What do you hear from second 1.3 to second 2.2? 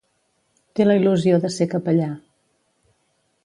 de ser capellà.